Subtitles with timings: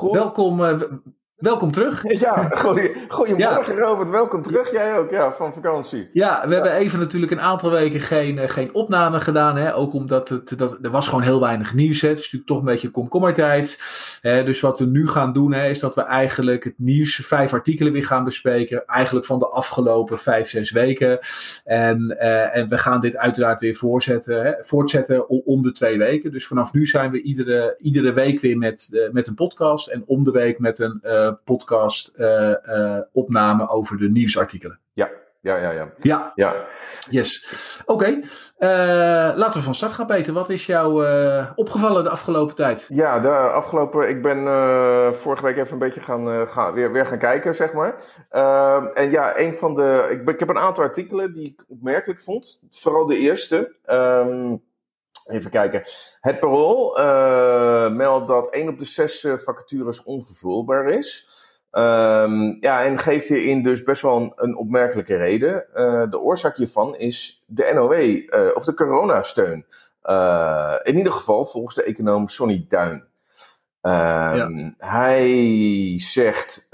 [0.00, 0.82] Welkom, uh,
[1.42, 2.02] welkom terug.
[2.22, 3.80] Ja, goeie, goedemorgen ja.
[3.80, 4.70] Robert, welkom terug.
[4.72, 6.08] Jij ook, ja, van vakantie.
[6.12, 6.54] Ja, we ja.
[6.54, 9.56] hebben even natuurlijk een aantal weken geen, uh, geen opname gedaan.
[9.56, 9.74] Hè?
[9.74, 12.00] Ook omdat het, dat, er was gewoon heel weinig nieuws.
[12.00, 12.08] Hè?
[12.08, 13.82] Het is natuurlijk toch een beetje komkommertijd.
[14.20, 14.44] Hè?
[14.44, 17.92] Dus wat we nu gaan doen, hè, is dat we eigenlijk het nieuws, vijf artikelen
[17.92, 18.86] weer gaan bespreken.
[18.86, 21.18] Eigenlijk van de afgelopen vijf, zes weken.
[21.64, 24.52] En, uh, en we gaan dit uiteraard weer voortzetten, hè?
[24.60, 26.32] voortzetten om, om de twee weken.
[26.32, 29.88] Dus vanaf nu zijn we iedere, iedere week weer met, uh, met een podcast.
[29.88, 31.00] En om de week met een
[31.44, 34.78] podcast uh, opname over de nieuwsartikelen.
[34.92, 35.92] Ja, ja, ja, ja.
[35.96, 36.54] Ja, ja.
[37.10, 37.48] yes.
[37.84, 38.24] Oké, okay.
[38.58, 40.32] uh, laten we van start gaan, Peter.
[40.32, 42.86] Wat is jou uh, opgevallen de afgelopen tijd?
[42.88, 47.06] Ja, de afgelopen, ik ben uh, vorige week even een beetje gaan, gaan, weer, weer
[47.06, 47.94] gaan kijken, zeg maar.
[48.94, 52.62] en ja, een van de, ik, ik heb een aantal artikelen die ik opmerkelijk vond.
[52.70, 53.74] Vooral de eerste.
[53.86, 54.62] Um,
[55.26, 55.82] Even kijken.
[56.20, 61.28] Het parool uh, meldt dat 1 op de 6 uh, vacatures onvervulbaar is.
[61.72, 65.66] Um, ja, en geeft hierin dus best wel een, een opmerkelijke reden.
[65.74, 69.66] Uh, de oorzaak hiervan is de NOW, of de coronasteun.
[70.82, 73.04] in ieder geval volgens de econoom Sonny Duin.
[73.82, 74.72] Ja.
[74.78, 76.68] Hij zegt,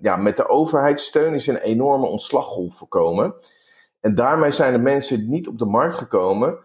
[0.00, 3.34] ja, met de overheidssteun is een enorme ontslaggolf voorkomen.
[4.00, 6.58] En daarmee zijn de mensen niet op de markt gekomen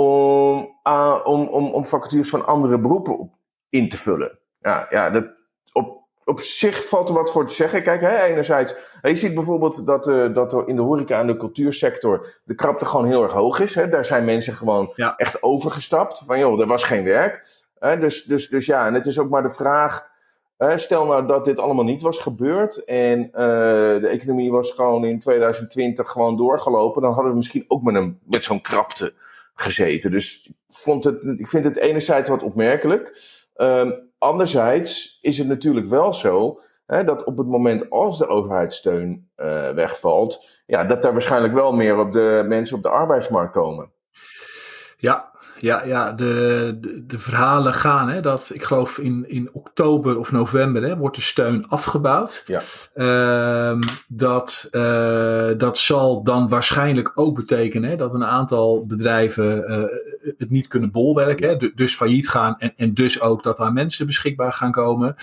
[0.00, 3.32] om, uh, om, om, om vacatures van andere beroepen op,
[3.68, 4.38] in te vullen.
[4.60, 5.24] Ja, ja dat,
[5.72, 7.82] op, op zich valt er wat voor te zeggen.
[7.82, 11.36] Kijk, hè, enerzijds, je ziet bijvoorbeeld dat, uh, dat er in de horeca en de
[11.36, 13.74] cultuursector de krapte gewoon heel erg hoog is.
[13.74, 13.88] Hè.
[13.88, 15.16] Daar zijn mensen gewoon ja.
[15.16, 16.22] echt overgestapt.
[16.26, 17.48] Van joh, er was geen werk.
[17.78, 20.08] Hè, dus, dus, dus ja, en het is ook maar de vraag.
[20.76, 23.32] Stel nou dat dit allemaal niet was gebeurd en uh,
[24.00, 28.18] de economie was gewoon in 2020 gewoon doorgelopen, dan hadden we misschien ook met, een,
[28.24, 29.12] met zo'n krapte
[29.60, 30.10] gezeten.
[30.10, 33.18] Dus ik, vond het, ik vind het enerzijds wat opmerkelijk.
[33.56, 39.30] Um, anderzijds is het natuurlijk wel zo hè, dat op het moment als de overheidssteun
[39.36, 43.92] uh, wegvalt, ja, dat daar waarschijnlijk wel meer op de mensen op de arbeidsmarkt komen.
[44.96, 45.29] Ja,
[45.60, 48.08] ja, ja de, de, de, verhalen gaan.
[48.08, 52.44] Hè, dat, ik geloof in, in oktober of november hè, wordt de steun afgebouwd.
[52.46, 52.60] Ja.
[52.94, 59.84] Uh, dat, uh, dat zal dan waarschijnlijk ook betekenen hè, dat een aantal bedrijven uh,
[60.38, 61.48] het niet kunnen bolwerken.
[61.48, 65.16] Hè, dus failliet gaan en, en dus ook dat daar mensen beschikbaar gaan komen.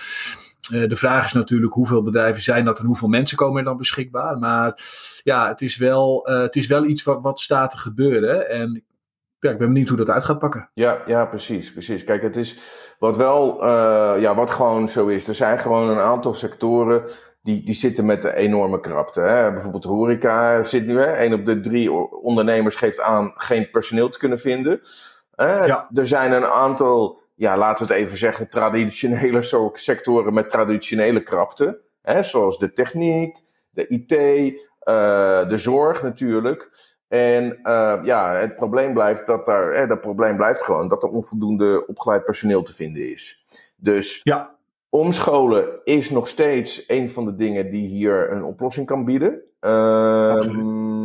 [0.72, 3.76] Uh, de vraag is natuurlijk hoeveel bedrijven zijn dat en hoeveel mensen komen er dan
[3.76, 4.38] beschikbaar.
[4.38, 4.80] Maar
[5.22, 8.50] ja, het is wel, uh, het is wel iets wat, wat staat te gebeuren.
[8.50, 8.82] En
[9.40, 10.70] ja, ik ben benieuwd hoe dat uit gaat pakken.
[10.74, 12.04] Ja, ja precies, precies.
[12.04, 12.58] Kijk, het is
[12.98, 15.28] wat wel, uh, ja, wat gewoon zo is.
[15.28, 17.02] Er zijn gewoon een aantal sectoren
[17.42, 19.20] die, die zitten met de enorme krapte.
[19.20, 19.52] Hè?
[19.52, 21.24] Bijvoorbeeld horeca zit nu, hè?
[21.24, 24.80] een op de drie ondernemers geeft aan geen personeel te kunnen vinden.
[25.36, 25.88] Uh, ja.
[25.94, 31.80] Er zijn een aantal, ja, laten we het even zeggen, traditionele sectoren met traditionele krapte.
[32.02, 32.22] Hè?
[32.22, 33.38] Zoals de techniek,
[33.70, 36.70] de IT, uh, de zorg natuurlijk.
[37.08, 41.08] En uh, ja, het probleem blijft dat daar, eh, dat probleem blijft gewoon dat er
[41.08, 43.44] onvoldoende opgeleid personeel te vinden is.
[43.76, 44.54] Dus ja.
[44.88, 49.42] omscholen is nog steeds een van de dingen die hier een oplossing kan bieden.
[49.60, 50.98] Um,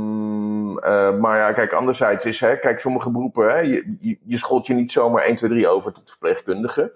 [0.77, 4.67] uh, maar ja, kijk, anderzijds is, hè, kijk, sommige beroepen, hè, je, je, je scholt
[4.67, 6.93] je niet zomaar 1, 2, 3 over tot verpleegkundige.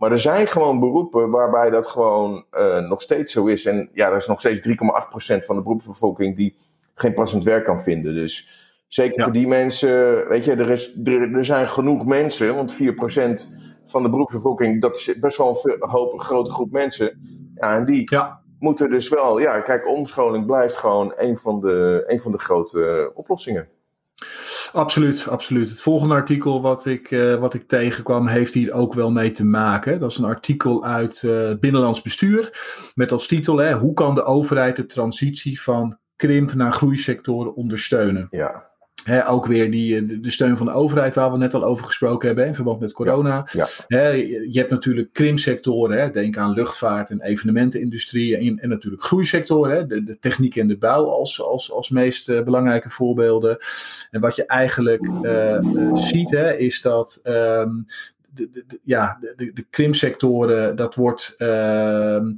[0.00, 3.66] Maar er zijn gewoon beroepen waarbij dat gewoon uh, nog steeds zo is.
[3.66, 4.74] En ja, er is nog steeds 3,8%
[5.46, 6.56] van de beroepsbevolking die
[7.00, 8.14] geen passend werk kan vinden.
[8.14, 8.48] Dus
[8.88, 9.24] zeker ja.
[9.24, 12.76] voor die mensen, weet je, er, is, er, er zijn genoeg mensen, want 4%
[13.86, 17.20] van de beroepsbevolking, dat is best wel een, veel, hoop, een grote groep mensen.
[17.54, 18.40] Ja, en die ja.
[18.58, 23.10] moeten dus wel, ja, kijk, omscholing blijft gewoon een van de, een van de grote
[23.14, 23.68] oplossingen.
[24.72, 25.68] Absoluut, absoluut.
[25.68, 29.44] Het volgende artikel wat ik, uh, wat ik tegenkwam, heeft hier ook wel mee te
[29.44, 30.00] maken.
[30.00, 32.60] Dat is een artikel uit uh, Binnenlands Bestuur.
[32.94, 38.26] Met als titel: hè, Hoe kan de overheid de transitie van krimp naar groeisectoren ondersteunen.
[38.30, 38.68] Ja.
[39.04, 42.26] He, ook weer die, de steun van de overheid, waar we net al over gesproken
[42.26, 43.48] hebben in verband met corona.
[43.52, 43.66] Ja.
[43.86, 44.08] He,
[44.50, 48.36] je hebt natuurlijk krimpsectoren, he, denk aan luchtvaart en evenementenindustrie.
[48.36, 52.42] En, en natuurlijk groeisectoren, de, de, techniek en de bouw als, als, als meest uh,
[52.42, 53.58] belangrijke voorbeelden.
[54.10, 57.84] En wat je eigenlijk uh, uh, ziet, is dat um,
[58.32, 62.32] de, de, ja, de, de krimsectoren, dat wordt, ehm,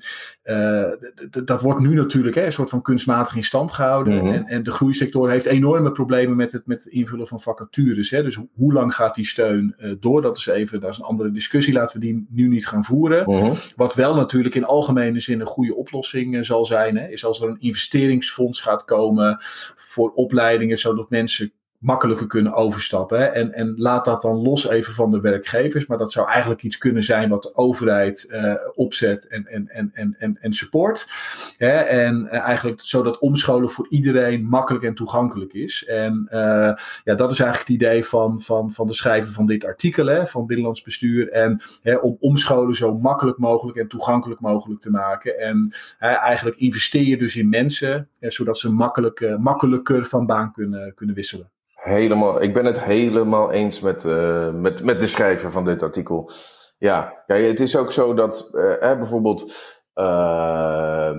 [1.45, 4.15] dat wordt nu natuurlijk hè, een soort van kunstmatig in stand gehouden.
[4.15, 4.27] Mhm.
[4.27, 8.11] en, en de groeisector heeft enorme problemen met het, met het invullen van vacatures.
[8.11, 8.23] Hè.
[8.23, 10.23] Dus hoe lang gaat die steun door?
[10.23, 11.75] Dat is even, dat is een andere discussie.
[11.75, 13.31] Laten we die nu niet gaan voeren.
[13.31, 13.55] Mhm.
[13.77, 17.49] Wat wel natuurlijk in algemene zin een goede oplossing zal zijn, hè, is als er
[17.49, 19.37] een investeringsfonds gaat komen
[19.77, 23.35] voor opleidingen, zodat mensen makkelijker kunnen overstappen.
[23.35, 25.87] En, en laat dat dan los even van de werkgevers.
[25.87, 29.91] Maar dat zou eigenlijk iets kunnen zijn wat de overheid uh, opzet en, en, en,
[29.95, 31.09] en, en, en support.
[31.57, 31.77] Hè?
[31.77, 35.85] En uh, eigenlijk zodat omscholen voor iedereen makkelijk en toegankelijk is.
[35.85, 36.73] En uh,
[37.05, 40.27] ja, dat is eigenlijk het idee van, van, van de schrijver van dit artikel hè,
[40.27, 41.29] van Binnenlands Bestuur.
[41.29, 45.39] En hè, om omscholen zo makkelijk mogelijk en toegankelijk mogelijk te maken.
[45.39, 51.15] En eigenlijk investeer je dus in mensen, zodat ze makkelijk, makkelijker van baan kunnen, kunnen
[51.15, 51.51] wisselen.
[51.83, 56.31] Helemaal, ik ben het helemaal eens met, uh, met, met de schrijver van dit artikel.
[56.79, 59.55] Ja, kijk, het is ook zo dat uh, bijvoorbeeld.
[59.95, 61.15] Uh,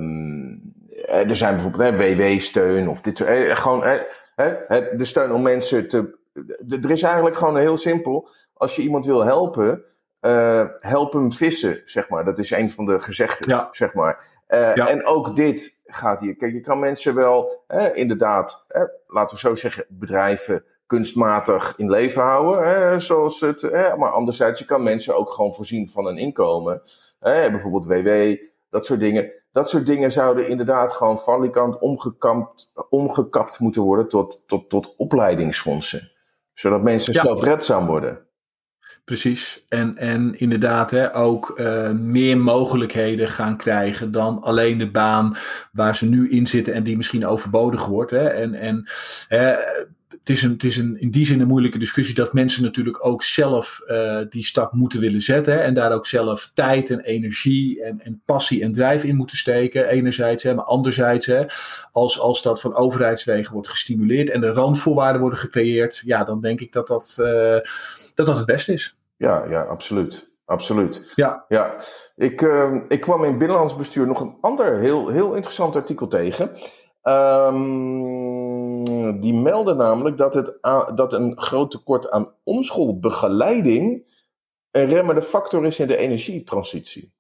[1.08, 3.60] er zijn bijvoorbeeld WW-steun of dit soort.
[3.60, 3.80] gewoon
[4.36, 6.18] de steun om mensen te.
[6.82, 8.30] Er is eigenlijk gewoon heel simpel.
[8.54, 9.84] Als je iemand wil helpen,
[10.80, 12.26] help hem vissen, zeg maar.
[12.26, 13.68] Dat is een van de gezegden, ja.
[13.72, 14.26] zeg maar.
[14.48, 14.90] Ja.
[14.90, 16.36] En ook dit gaat hier.
[16.36, 21.90] Kijk, je kan mensen wel hè, inderdaad, hè, laten we zo zeggen, bedrijven kunstmatig in
[21.90, 22.68] leven houden.
[22.68, 26.82] Hè, zoals het, maar anderzijds, je kan mensen ook gewoon voorzien van een inkomen.
[27.20, 28.36] Hè, bijvoorbeeld WW,
[28.70, 29.32] dat soort dingen.
[29.52, 36.12] Dat soort dingen zouden inderdaad gewoon valikant omgekapt, omgekapt moeten worden tot, tot, tot opleidingsfondsen.
[36.54, 38.28] Zodat mensen zelfredzaam worden.
[39.06, 39.64] Precies.
[39.68, 45.38] En, en inderdaad hè, ook uh, meer mogelijkheden gaan krijgen dan alleen de baan
[45.72, 48.12] waar ze nu in zitten en die misschien overbodig wordt.
[48.12, 48.28] Hè.
[48.28, 48.90] En, en
[49.28, 49.56] hè,
[50.24, 53.06] het is, een, het is een, in die zin een moeilijke discussie dat mensen natuurlijk
[53.06, 55.54] ook zelf uh, die stap moeten willen zetten.
[55.54, 59.38] Hè, en daar ook zelf tijd en energie en, en passie en drijf in moeten
[59.38, 59.88] steken.
[59.88, 61.46] Enerzijds, hè, maar anderzijds, hè,
[61.92, 66.60] als, als dat van overheidswegen wordt gestimuleerd en de randvoorwaarden worden gecreëerd, ja, dan denk
[66.60, 67.28] ik dat dat, uh,
[68.16, 68.98] dat, dat het beste is.
[69.18, 70.32] Ja, ja, absoluut.
[70.46, 71.12] Absoluut.
[71.16, 71.46] Ja.
[71.48, 71.76] ja.
[72.16, 76.52] Ik, uh, ik kwam in Binnenlands Bestuur nog een ander heel, heel interessant artikel tegen.
[77.04, 78.73] Um,
[79.20, 80.58] die meldde namelijk dat, het,
[80.96, 84.12] dat een groot tekort aan omschoolbegeleiding
[84.72, 87.14] een remmende factor is in de energietransitie.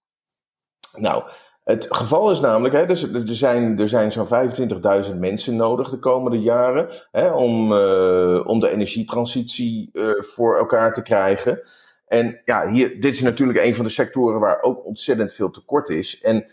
[0.95, 1.23] Nou,
[1.63, 4.27] het geval is namelijk, hè, dus, er zijn, er zijn zo'n
[5.05, 10.93] 25.000 mensen nodig de komende jaren hè, om, uh, om de energietransitie uh, voor elkaar
[10.93, 11.61] te krijgen.
[12.05, 15.89] En ja, hier, dit is natuurlijk een van de sectoren waar ook ontzettend veel tekort
[15.89, 16.21] is.
[16.21, 16.45] En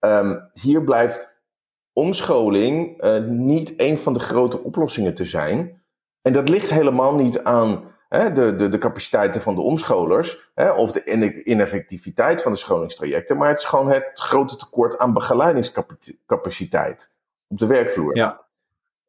[0.00, 1.35] um, hier blijft
[1.96, 5.82] omscholing uh, niet een van de grote oplossingen te zijn.
[6.22, 10.70] En dat ligt helemaal niet aan hè, de, de, de capaciteiten van de omscholers hè,
[10.70, 17.14] of de ineffectiviteit van de scholingstrajecten, maar het is gewoon het grote tekort aan begeleidingscapaciteit
[17.48, 18.16] op de werkvloer.
[18.16, 18.44] Ja.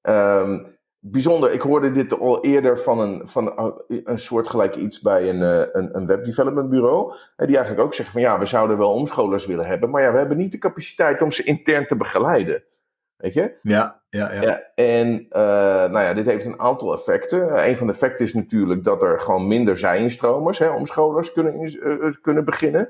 [0.02, 3.54] Um, bijzonder, ik hoorde dit al eerder van een, van
[3.88, 7.14] een soortgelijk iets bij een, eh, een, een webdevelopment bureau.
[7.36, 10.18] Die eigenlijk ook zeggen van ja, we zouden wel omscholers willen hebben, maar ja, we
[10.18, 12.64] hebben niet de capaciteit om ze intern te begeleiden.
[13.18, 13.58] Weet je?
[13.62, 14.42] Ja, ja, ja.
[14.42, 15.40] ja en uh,
[15.92, 17.68] nou ja, dit heeft een aantal effecten.
[17.68, 22.14] Een van de effecten is natuurlijk dat er gewoon minder zijinstromers, hè, omscholers kunnen, uh,
[22.22, 22.90] kunnen beginnen.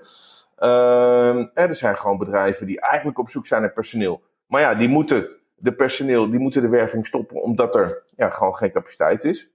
[0.60, 4.22] Uh, er zijn gewoon bedrijven die eigenlijk op zoek zijn naar personeel.
[4.48, 8.56] Maar ja, die moeten de personeel, die moeten de werving stoppen omdat er ja, gewoon
[8.56, 9.52] geen capaciteit is.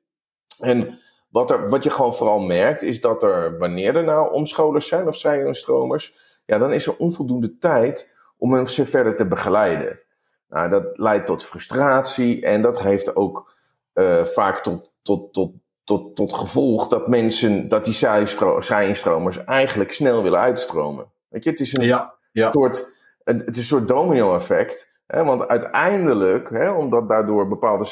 [0.60, 4.88] En wat, er, wat je gewoon vooral merkt, is dat er, wanneer er nou omscholers
[4.88, 6.14] zijn of zijinstromers,
[6.46, 10.00] ja, dan is er onvoldoende tijd om hen ze verder te begeleiden.
[10.52, 13.54] Nou, dat leidt tot frustratie en dat heeft ook
[13.94, 15.52] uh, vaak tot, tot, tot,
[15.84, 17.94] tot, tot gevolg dat mensen, dat die
[18.58, 21.06] zijinstromers eigenlijk snel willen uitstromen.
[21.28, 22.50] Weet je, het is een ja, ja.
[22.50, 22.92] soort,
[23.24, 25.00] een, het is een soort domino-effect.
[25.06, 27.84] Hè, want uiteindelijk, hè, omdat daardoor bepaalde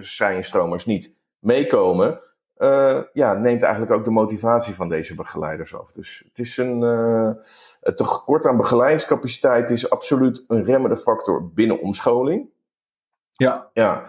[0.00, 2.20] zijinstromers uh, niet meekomen,
[2.58, 5.92] uh, ja, neemt eigenlijk ook de motivatie van deze begeleiders af.
[5.92, 7.30] Dus het is een uh,
[7.80, 12.48] het tekort aan begeleidingscapaciteit is absoluut een remmende factor binnen omscholing.
[13.32, 13.70] Ja.
[13.72, 14.04] ja.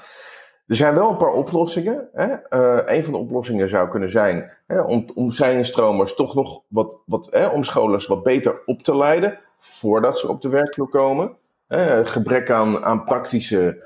[0.67, 2.09] Er zijn wel een paar oplossingen.
[2.13, 2.27] Hè.
[2.27, 7.03] Uh, een van de oplossingen zou kunnen zijn hè, om, om zijnstromers toch nog wat,
[7.05, 11.37] wat hè, omscholers wat beter op te leiden voordat ze op de werkvloer komen.
[11.67, 13.85] Hè, gebrek aan, aan praktische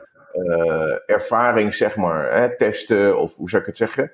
[1.05, 4.11] ervaring, zeg maar, hè, testen of hoe zou ik het zeggen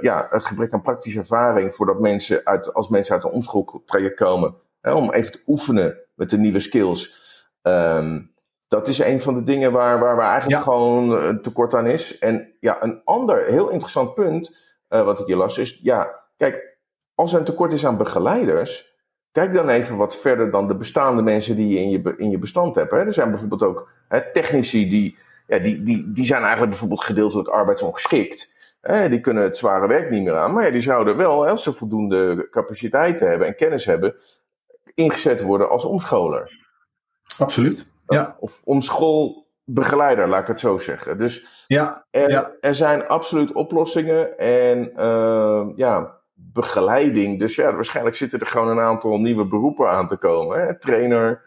[0.00, 4.54] ja, het gebrek aan praktische ervaring voordat mensen uit, als mensen uit een omschooltraject komen,
[4.80, 7.24] hè, om even te oefenen met de nieuwe skills.
[7.62, 8.34] Um,
[8.68, 12.18] dat is een van de dingen waar, waar, waar eigenlijk gewoon een tekort aan is.
[12.18, 14.56] En ja, een ander heel interessant punt
[14.88, 16.78] uh, wat ik hier las is, ja, kijk,
[17.14, 18.94] als er een tekort is aan begeleiders,
[19.32, 22.38] kijk dan even wat verder dan de bestaande mensen die je in je, in je
[22.38, 22.90] bestand hebt.
[22.90, 22.98] Hè.
[22.98, 27.48] Er zijn bijvoorbeeld ook hè, technici die, ja, die, die, die zijn eigenlijk bijvoorbeeld gedeeltelijk
[27.48, 28.54] arbeidsongeschikt.
[28.86, 31.62] Hè, die kunnen het zware werk niet meer aan, maar ja, die zouden wel, als
[31.62, 34.14] ze voldoende capaciteiten hebben en kennis hebben,
[34.94, 36.50] ingezet worden als omscholer.
[37.38, 37.86] Absoluut.
[38.06, 38.36] Ja.
[38.40, 41.18] Of omschoolbegeleider, laat ik het zo zeggen.
[41.18, 42.52] Dus ja, er, ja.
[42.60, 47.38] er zijn absoluut oplossingen en uh, ja, begeleiding.
[47.38, 50.60] Dus ja, waarschijnlijk zitten er gewoon een aantal nieuwe beroepen aan te komen.
[50.60, 50.78] Hè?
[50.78, 51.42] Trainer,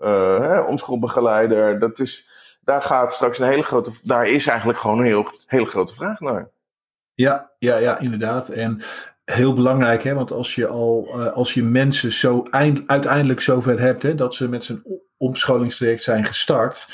[0.00, 1.78] uh, hè, omschoolbegeleider.
[1.78, 2.28] Dat is,
[2.60, 3.90] daar gaat straks een hele grote.
[4.02, 6.54] Daar is eigenlijk gewoon een heel, hele grote vraag naar.
[7.16, 8.48] Ja, ja, ja, inderdaad.
[8.48, 8.82] En
[9.24, 13.80] heel belangrijk, hè, want als je al uh, als je mensen zo eind, uiteindelijk zover
[13.80, 14.82] hebt hè, dat ze met zijn
[15.16, 16.88] omscholingstraject zijn gestart.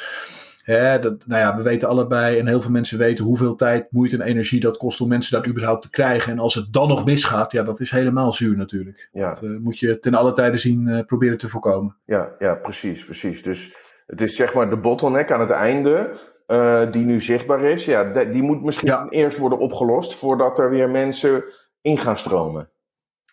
[0.65, 4.17] Hè, dat, nou ja, we weten allebei en heel veel mensen weten hoeveel tijd, moeite
[4.17, 6.33] en energie dat kost om mensen dat überhaupt te krijgen.
[6.33, 9.09] En als het dan nog misgaat, ja, dat is helemaal zuur natuurlijk.
[9.13, 9.27] Ja.
[9.27, 11.97] Dat uh, moet je ten alle tijde zien uh, proberen te voorkomen.
[12.05, 13.43] Ja, ja, precies, precies.
[13.43, 13.75] Dus
[14.07, 16.11] het is zeg maar de bottleneck aan het einde.
[16.53, 19.07] Uh, die nu zichtbaar is, ja, die moet misschien ja.
[19.09, 21.45] eerst worden opgelost voordat er weer mensen
[21.81, 22.71] in gaan stromen.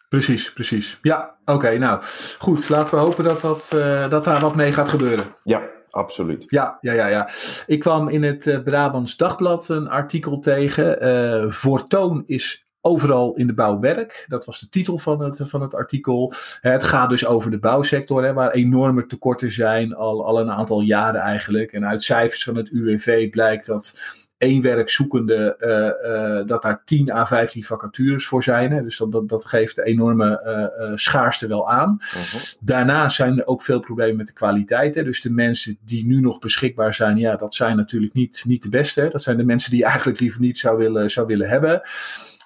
[0.10, 1.00] Precies, precies.
[1.02, 1.52] Ja, oké.
[1.52, 2.04] Okay, nou,
[2.38, 2.70] goed.
[2.70, 5.26] Laten we hopen dat, dat, uh, dat daar wat mee gaat gebeuren.
[5.44, 6.44] Ja, absoluut.
[6.48, 7.08] Ja, ja, ja.
[7.08, 7.30] ja.
[7.66, 11.06] Ik kwam in het uh, Brabants Dagblad een artikel tegen.
[11.06, 14.26] Uh, Voortoon is overal in de bouw werk.
[14.28, 16.34] Dat was de titel van het, van het artikel.
[16.62, 20.82] Het gaat dus over de bouwsector, hè, waar enorme tekorten zijn, al, al een aantal
[20.82, 21.74] jaren eigenlijk.
[21.74, 24.00] En uit cijfers van het UWV blijkt dat
[24.40, 28.72] één werkzoekende, uh, uh, dat daar 10 à 15 vacatures voor zijn.
[28.72, 28.84] Hè.
[28.84, 30.42] Dus dat, dat, dat geeft de enorme
[30.80, 31.98] uh, schaarste wel aan.
[32.00, 32.42] Uh-huh.
[32.60, 34.96] Daarnaast zijn er ook veel problemen met de kwaliteit.
[34.96, 35.04] Hè.
[35.04, 38.70] Dus de mensen die nu nog beschikbaar zijn, ja, dat zijn natuurlijk niet, niet de
[38.70, 39.02] beste.
[39.02, 39.10] Hè.
[39.10, 41.82] Dat zijn de mensen die je eigenlijk liever niet zou willen, zou willen hebben.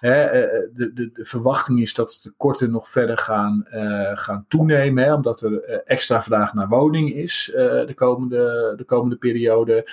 [0.04, 0.30] Hè,
[0.74, 5.42] de, de, de, verwachting is dat tekorten nog verder gaan, uh, gaan toenemen, hè, omdat
[5.42, 9.90] er extra vraag naar woning is de, komende, de komende periode.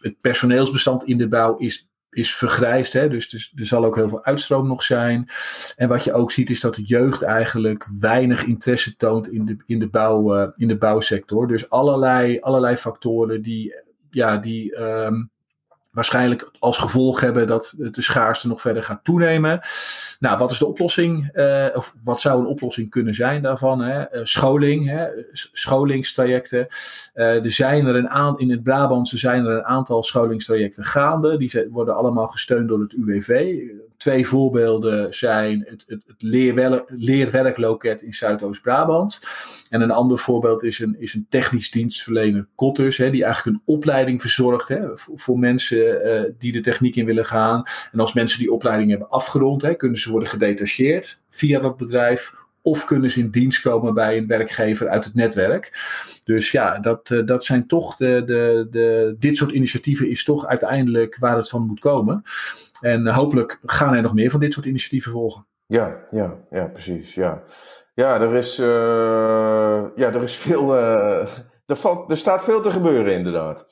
[0.00, 4.08] het personeelsbestand in de bouw is, is vergrijsd, hè, dus, dus er zal ook heel
[4.08, 5.28] veel uitstroom nog zijn.
[5.76, 9.56] En wat je ook ziet is dat de jeugd eigenlijk weinig interesse toont in de,
[9.66, 11.48] in de, bouw, in de bouwsector.
[11.48, 13.74] Dus allerlei, allerlei factoren die,
[14.10, 15.30] ja, die um,
[15.98, 19.60] waarschijnlijk als gevolg hebben dat de schaarste nog verder gaat toenemen.
[20.18, 21.30] Nou, wat is de oplossing?
[21.32, 23.80] Uh, of wat zou een oplossing kunnen zijn daarvan?
[23.80, 24.16] Hè?
[24.16, 25.06] Uh, scholing, hè?
[25.32, 26.66] scholingstrajecten.
[27.14, 31.36] Uh, er zijn er een aan, in het Brabantse zijn er een aantal scholingstrajecten gaande.
[31.36, 33.58] Die worden allemaal gesteund door het UWV.
[33.96, 39.20] Twee voorbeelden zijn het, het, het leerwer, leerwerkloket in Zuidoost-Brabant.
[39.70, 43.74] En een ander voorbeeld is een, is een technisch dienstverlener Kotters, hè, die eigenlijk een
[43.74, 47.62] opleiding verzorgt hè, voor mensen uh, die de techniek in willen gaan.
[47.92, 52.32] En als mensen die opleiding hebben afgerond, hè, kunnen ze worden gedetacheerd via dat bedrijf.
[52.62, 55.72] Of kunnen ze in dienst komen bij een werkgever uit het netwerk.
[56.24, 60.46] Dus ja, dat, uh, dat zijn toch de, de, de, dit soort initiatieven is toch
[60.46, 62.22] uiteindelijk waar het van moet komen.
[62.80, 65.46] En hopelijk gaan er nog meer van dit soort initiatieven volgen.
[65.66, 67.14] Ja, ja, ja, precies.
[67.14, 67.42] Ja,
[67.94, 68.66] ja er, is, uh,
[69.96, 70.76] ja er is veel.
[71.66, 73.66] er, valt, er staat veel te gebeuren, inderdaad.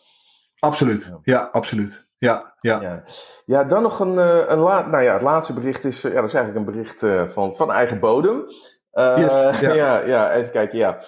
[0.59, 2.06] Absoluut, ja absoluut.
[2.19, 2.81] Ja, ja.
[2.81, 3.05] ja.
[3.45, 4.17] ja, dan nog een,
[4.53, 4.87] een laat.
[4.87, 6.03] Nou ja, het laatste bericht is.
[6.03, 8.45] Ja, dat is eigenlijk een bericht van, van eigen bodem.
[8.93, 9.73] Yes, ja.
[9.73, 10.99] ja, ja, even kijken, ja.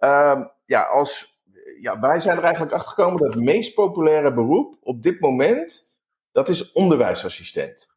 [0.00, 1.40] Uh, ja, als,
[1.80, 5.92] ja, wij zijn er eigenlijk achter gekomen dat het meest populaire beroep op dit moment
[6.32, 7.96] dat is onderwijsassistent.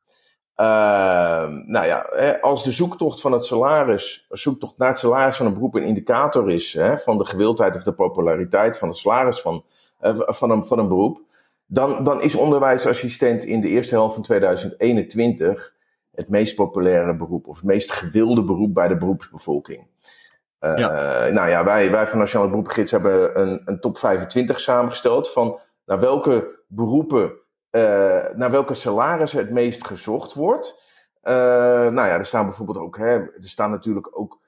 [0.55, 0.67] Uh,
[1.65, 5.53] nou ja, hè, als de zoektocht van het salaris, zoektocht naar het salaris van een
[5.53, 9.63] beroep een indicator is hè, van de gewildheid of de populariteit van het salaris van,
[10.01, 11.21] uh, van, een, van een beroep,
[11.73, 15.73] dan, dan is onderwijsassistent in de eerste helft van 2021
[16.11, 19.87] het meest populaire beroep of het meest gewilde beroep bij de beroepsbevolking.
[20.59, 21.27] Uh, ja.
[21.27, 25.99] Nou ja, wij, wij van Nationale Beroepengids hebben een, een top 25 samengesteld van naar
[25.99, 27.31] welke beroepen
[27.71, 27.81] uh,
[28.35, 30.89] naar welke salarissen het meest gezocht wordt.
[31.23, 34.39] Uh, nou ja, er staan bijvoorbeeld ook, hè, er staan natuurlijk ook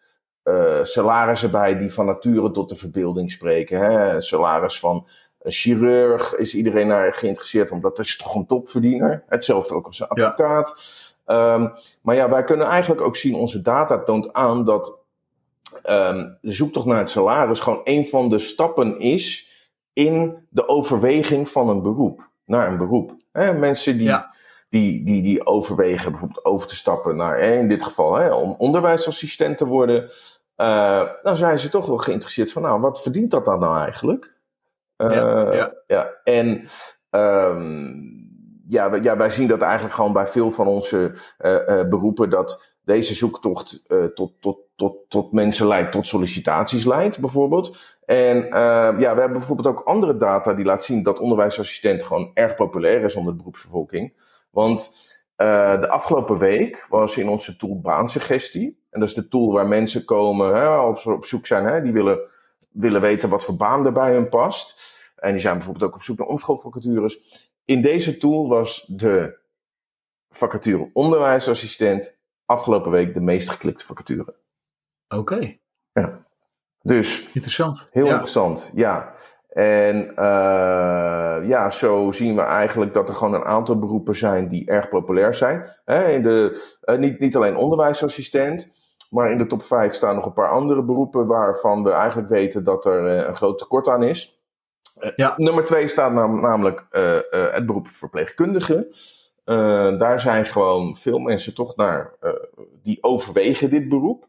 [0.84, 3.80] salarissen bij die van nature tot de verbeelding spreken.
[3.80, 4.22] Hè.
[4.22, 5.08] Salaris van
[5.44, 9.24] een chirurg is iedereen naar geïnteresseerd, omdat dat is toch een topverdiener.
[9.28, 10.84] Hetzelfde ook als een advocaat.
[11.26, 11.54] Ja.
[11.54, 15.00] Um, maar ja, wij kunnen eigenlijk ook zien, onze data toont aan dat
[15.90, 19.52] um, de zoektocht naar het salaris gewoon een van de stappen is
[19.94, 23.16] in de overweging van een beroep naar een beroep.
[23.32, 24.36] Mensen die, ja.
[24.70, 29.68] die, die, die overwegen bijvoorbeeld over te stappen naar, in dit geval, om onderwijsassistent te
[29.68, 30.12] worden.
[30.58, 34.33] Uh, dan zijn ze toch wel geïnteresseerd van, nou, wat verdient dat dan nou eigenlijk?
[34.98, 35.74] Uh, ja, ja.
[35.88, 36.68] ja, en
[37.10, 38.24] um,
[38.68, 43.14] ja, ja, wij zien dat eigenlijk gewoon bij veel van onze uh, beroepen dat deze
[43.14, 47.98] zoektocht uh, tot, tot, tot, tot mensen leidt, tot sollicitaties leidt, bijvoorbeeld.
[48.06, 52.32] En uh, ja, we hebben bijvoorbeeld ook andere data die laat zien dat onderwijsassistent gewoon
[52.34, 54.14] erg populair is onder de beroepsbevolking.
[54.52, 54.92] Want
[55.38, 58.82] uh, de afgelopen week was in onze tool baansuggestie.
[58.90, 61.94] En dat is de tool waar mensen komen, hè, op, op zoek zijn, hè, die
[61.94, 62.20] willen,
[62.74, 64.92] willen weten wat voor baan er bij hun past.
[65.16, 67.50] En die zijn bijvoorbeeld ook op zoek naar omschoolvacatures.
[67.66, 69.40] In deze tool was de
[70.30, 74.36] vacature onderwijsassistent afgelopen week de meest geklikte vacature.
[75.08, 75.58] Oké.
[75.94, 76.26] Ja.
[76.82, 77.30] Dus.
[77.34, 77.90] Interessant.
[77.92, 79.14] Heel interessant, ja.
[79.50, 84.66] En uh, ja, zo zien we eigenlijk dat er gewoon een aantal beroepen zijn die
[84.66, 85.76] erg populair zijn.
[85.86, 88.83] Hè, in de, uh, niet, niet alleen onderwijsassistent,
[89.14, 92.64] maar in de top 5 staan nog een paar andere beroepen waarvan we eigenlijk weten
[92.64, 94.42] dat er uh, een groot tekort aan is.
[95.16, 95.34] Ja.
[95.38, 96.86] Nummer 2 staat nam, namelijk
[97.52, 98.96] het beroep verpleegkundige.
[100.00, 102.14] Daar zijn gewoon veel mensen toch naar,
[102.84, 104.28] die overwegen dit beroep.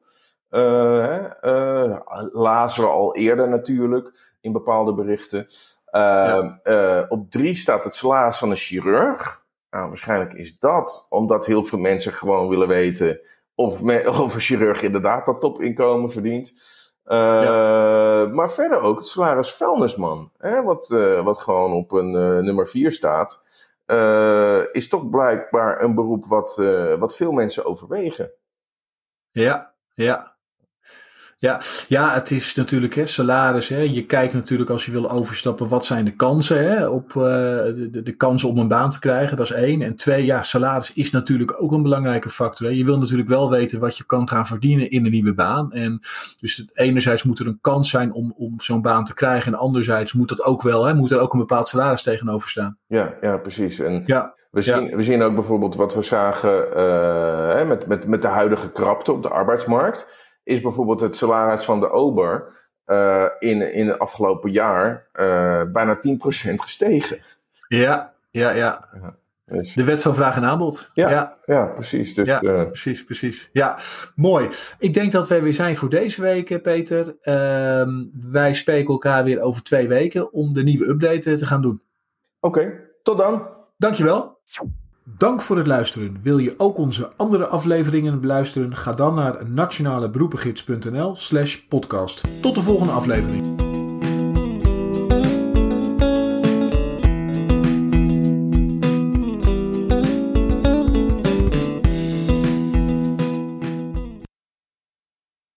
[2.32, 5.46] Lazen we al eerder natuurlijk in bepaalde berichten.
[5.90, 7.06] Ja.
[7.08, 9.44] op drie staat het salaris van een chirurg.
[9.70, 13.20] Nou, waarschijnlijk is dat omdat heel veel mensen gewoon willen weten
[13.54, 16.52] of, me, of een chirurg inderdaad dat topinkomen verdient.
[17.04, 18.26] Ja.
[18.32, 20.88] Maar verder ook het salaris vuilnisman, hè, wat,
[21.24, 22.10] wat gewoon op een
[22.44, 23.44] nummer vier staat
[24.72, 26.62] is toch blijkbaar een beroep wat,
[26.98, 28.30] wat veel mensen overwegen.
[29.30, 30.33] Ja, ja.
[31.44, 33.68] Ja, ja, het is natuurlijk hè, salaris.
[33.68, 33.78] Hè.
[33.78, 38.00] Je kijkt natuurlijk als je wil overstappen, wat zijn de kansen hè, op uh, de,
[38.04, 39.36] de kansen om een baan te krijgen.
[39.36, 39.82] Dat is één.
[39.82, 42.66] En twee, ja, salaris is natuurlijk ook een belangrijke factor.
[42.66, 42.72] Hè.
[42.72, 45.72] Je wil natuurlijk wel weten wat je kan gaan verdienen in een nieuwe baan.
[45.72, 46.00] En
[46.40, 49.52] dus het, enerzijds moet er een kans zijn om, om zo'n baan te krijgen.
[49.52, 52.78] En anderzijds moet dat ook wel, hè, moet er ook een bepaald salaris tegenover staan.
[52.86, 53.78] Ja, ja precies.
[53.78, 54.34] En ja.
[54.50, 54.96] We zien, ja.
[54.96, 59.22] we zien ook bijvoorbeeld wat we zagen uh, met, met, met de huidige krapte op
[59.22, 62.52] de arbeidsmarkt is bijvoorbeeld het salaris van de ober
[62.86, 66.00] uh, in, in het afgelopen jaar uh, bijna 10%
[66.54, 67.18] gestegen.
[67.68, 68.88] Ja, ja, ja.
[69.02, 69.74] ja dus.
[69.74, 70.90] De wet van vraag en aanbod.
[70.92, 71.36] Ja, ja.
[71.46, 72.14] ja precies.
[72.14, 73.50] Dus, ja, uh, precies, precies.
[73.52, 73.78] Ja,
[74.14, 74.48] mooi.
[74.78, 77.16] Ik denk dat wij weer zijn voor deze week, Peter.
[77.22, 77.88] Uh,
[78.30, 81.82] wij spreken elkaar weer over twee weken om de nieuwe update te gaan doen.
[82.40, 83.48] Oké, okay, tot dan.
[83.76, 84.38] Dankjewel.
[85.06, 86.18] Dank voor het luisteren.
[86.22, 88.76] Wil je ook onze andere afleveringen beluisteren?
[88.76, 92.22] Ga dan naar nationaleberoepengids.nl slash podcast.
[92.40, 93.53] Tot de volgende aflevering.